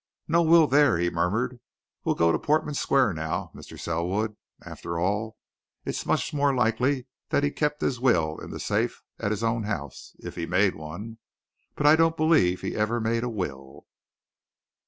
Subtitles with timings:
[0.27, 1.59] "No will there," he murmured.
[2.03, 3.79] "We'll go on to Portman Square now, Mr.
[3.79, 4.35] Selwood.
[4.65, 5.37] After all,
[5.85, 9.61] it's much more likely that he'd keep his will in the safe at his own
[9.65, 11.19] house if he made one.
[11.75, 13.85] But I don't believe he ever made a will."